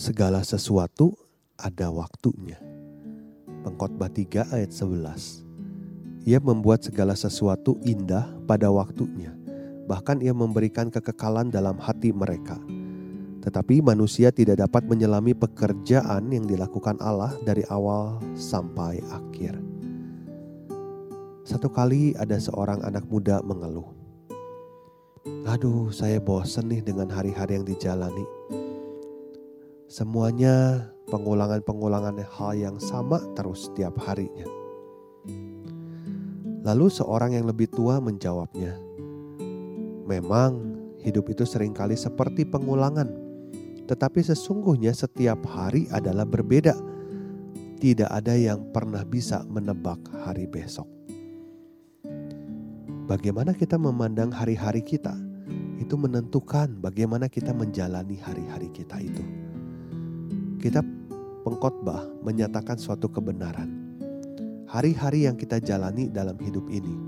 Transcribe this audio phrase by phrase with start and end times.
[0.00, 1.12] Segala sesuatu
[1.60, 2.56] ada waktunya.
[3.60, 5.44] Pengkhotbah 3 ayat 11.
[6.24, 9.36] Ia membuat segala sesuatu indah pada waktunya.
[9.84, 12.56] Bahkan ia memberikan kekekalan dalam hati mereka.
[13.44, 19.52] Tetapi manusia tidak dapat menyelami pekerjaan yang dilakukan Allah dari awal sampai akhir.
[21.44, 23.92] Satu kali ada seorang anak muda mengeluh.
[25.44, 28.24] Aduh, saya bosan nih dengan hari-hari yang dijalani
[29.90, 34.46] Semuanya pengulangan-pengulangan hal yang sama terus setiap harinya.
[36.62, 38.78] Lalu seorang yang lebih tua menjawabnya,
[40.06, 43.10] "Memang hidup itu sering kali seperti pengulangan,
[43.90, 46.78] tetapi sesungguhnya setiap hari adalah berbeda.
[47.82, 50.86] Tidak ada yang pernah bisa menebak hari besok."
[53.10, 55.18] Bagaimana kita memandang hari-hari kita,
[55.82, 59.39] itu menentukan bagaimana kita menjalani hari-hari kita itu.
[60.60, 60.84] Kitab
[61.40, 63.96] Pengkhotbah menyatakan suatu kebenaran.
[64.68, 67.00] Hari-hari yang kita jalani dalam hidup ini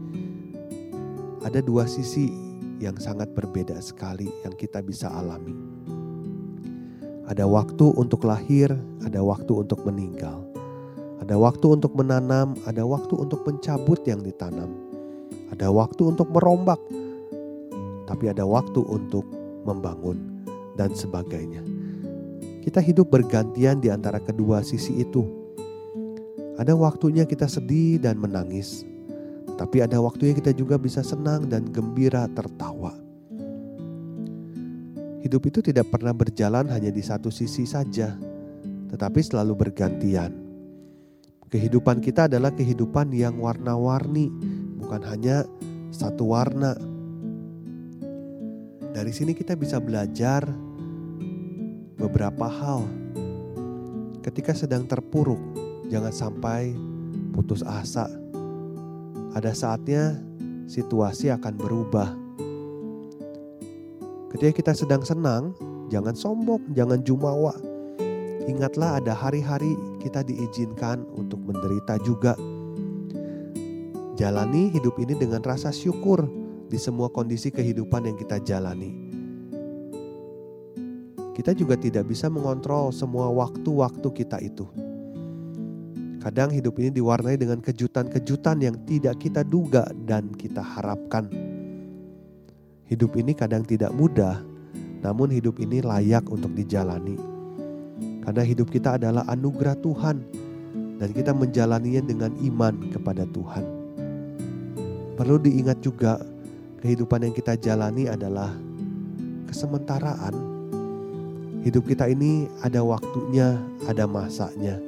[1.44, 2.32] ada dua sisi
[2.80, 5.52] yang sangat berbeda sekali yang kita bisa alami.
[7.28, 8.72] Ada waktu untuk lahir,
[9.04, 10.48] ada waktu untuk meninggal.
[11.20, 14.72] Ada waktu untuk menanam, ada waktu untuk mencabut yang ditanam.
[15.52, 16.80] Ada waktu untuk merombak,
[18.08, 19.28] tapi ada waktu untuk
[19.68, 20.40] membangun
[20.80, 21.71] dan sebagainya.
[22.62, 25.26] Kita hidup bergantian di antara kedua sisi itu.
[26.54, 28.86] Ada waktunya kita sedih dan menangis,
[29.58, 32.94] tapi ada waktunya kita juga bisa senang dan gembira tertawa.
[35.26, 38.14] Hidup itu tidak pernah berjalan hanya di satu sisi saja,
[38.94, 40.30] tetapi selalu bergantian.
[41.50, 44.30] Kehidupan kita adalah kehidupan yang warna-warni,
[44.78, 45.42] bukan hanya
[45.90, 46.78] satu warna.
[48.92, 50.46] Dari sini kita bisa belajar
[52.02, 52.82] beberapa hal.
[54.26, 55.38] Ketika sedang terpuruk,
[55.86, 56.74] jangan sampai
[57.30, 58.10] putus asa.
[59.38, 60.18] Ada saatnya
[60.66, 62.10] situasi akan berubah.
[64.34, 65.54] Ketika kita sedang senang,
[65.94, 67.54] jangan sombong, jangan jumawa.
[68.50, 72.34] Ingatlah ada hari-hari kita diizinkan untuk menderita juga.
[74.18, 76.26] Jalani hidup ini dengan rasa syukur
[76.66, 79.11] di semua kondisi kehidupan yang kita jalani
[81.32, 84.68] kita juga tidak bisa mengontrol semua waktu-waktu kita itu.
[86.20, 91.26] Kadang hidup ini diwarnai dengan kejutan-kejutan yang tidak kita duga dan kita harapkan.
[92.86, 94.44] Hidup ini kadang tidak mudah,
[95.02, 97.16] namun hidup ini layak untuk dijalani.
[98.22, 100.22] Karena hidup kita adalah anugerah Tuhan
[101.00, 103.64] dan kita menjalaninya dengan iman kepada Tuhan.
[105.18, 106.22] Perlu diingat juga,
[106.84, 108.54] kehidupan yang kita jalani adalah
[109.50, 110.51] kesementaraan
[111.62, 113.54] Hidup kita ini ada waktunya,
[113.86, 114.82] ada masanya.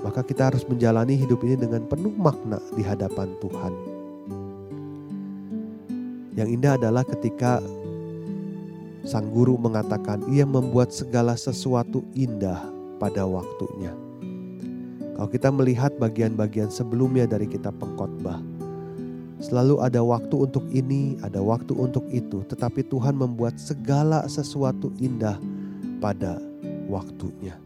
[0.00, 3.72] Maka kita harus menjalani hidup ini dengan penuh makna di hadapan Tuhan.
[6.40, 7.60] Yang indah adalah ketika
[9.04, 12.64] sang guru mengatakan ia membuat segala sesuatu indah
[12.96, 13.92] pada waktunya.
[15.14, 18.40] Kalau kita melihat bagian-bagian sebelumnya dari kitab pengkhotbah,
[19.36, 25.36] selalu ada waktu untuk ini, ada waktu untuk itu, tetapi Tuhan membuat segala sesuatu indah
[25.98, 26.38] pada
[26.88, 27.58] waktunya.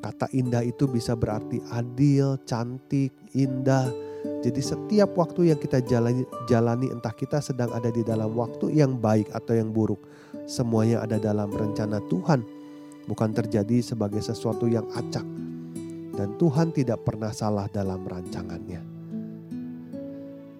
[0.00, 3.92] Kata indah itu bisa berarti adil, cantik, indah.
[4.40, 8.96] Jadi setiap waktu yang kita jalani, jalani entah kita sedang ada di dalam waktu yang
[8.96, 10.00] baik atau yang buruk.
[10.48, 12.40] Semuanya ada dalam rencana Tuhan.
[13.04, 15.24] Bukan terjadi sebagai sesuatu yang acak.
[16.16, 18.80] Dan Tuhan tidak pernah salah dalam rancangannya.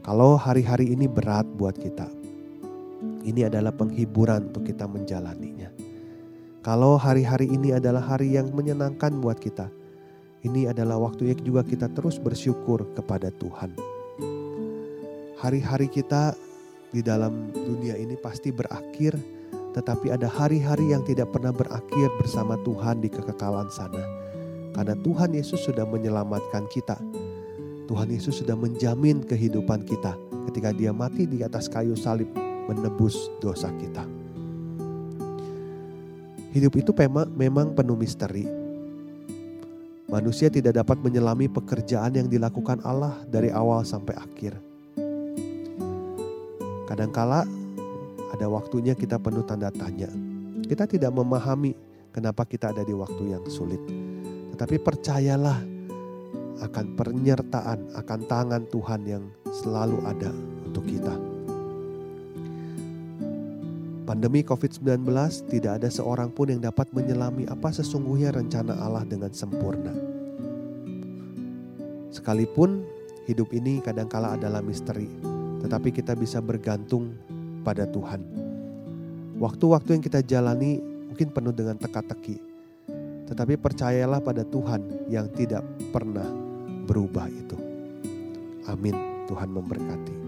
[0.04, 2.08] Kalau hari-hari ini berat buat kita,
[3.24, 5.79] ini adalah penghiburan untuk kita menjalaninya.
[6.60, 9.72] Kalau hari-hari ini adalah hari yang menyenangkan buat kita,
[10.44, 13.72] ini adalah waktunya juga kita terus bersyukur kepada Tuhan.
[15.40, 16.36] Hari-hari kita
[16.92, 19.16] di dalam dunia ini pasti berakhir,
[19.72, 24.04] tetapi ada hari-hari yang tidak pernah berakhir bersama Tuhan di kekekalan sana.
[24.76, 27.00] Karena Tuhan Yesus sudah menyelamatkan kita.
[27.88, 30.12] Tuhan Yesus sudah menjamin kehidupan kita
[30.52, 32.28] ketika dia mati di atas kayu salib
[32.68, 34.19] menebus dosa kita.
[36.50, 36.90] Hidup itu
[37.30, 38.42] memang penuh misteri.
[40.10, 44.58] Manusia tidak dapat menyelami pekerjaan yang dilakukan Allah dari awal sampai akhir.
[46.90, 47.46] Kadangkala
[48.34, 50.10] ada waktunya kita penuh tanda tanya.
[50.66, 51.78] Kita tidak memahami
[52.10, 53.78] kenapa kita ada di waktu yang sulit.
[54.50, 55.62] Tetapi percayalah
[56.66, 59.22] akan penyertaan, akan tangan Tuhan yang
[59.54, 60.34] selalu ada
[60.66, 61.29] untuk kita.
[64.10, 65.06] Pandemi COVID-19
[65.54, 69.94] tidak ada seorang pun yang dapat menyelami apa sesungguhnya rencana Allah dengan sempurna.
[72.10, 72.82] Sekalipun
[73.30, 75.06] hidup ini kadangkala adalah misteri,
[75.62, 77.14] tetapi kita bisa bergantung
[77.62, 78.26] pada Tuhan.
[79.38, 82.42] Waktu-waktu yang kita jalani mungkin penuh dengan teka-teki,
[83.30, 85.62] tetapi percayalah pada Tuhan yang tidak
[85.94, 86.26] pernah
[86.82, 87.54] berubah itu.
[88.66, 88.98] Amin.
[89.30, 90.19] Tuhan memberkati.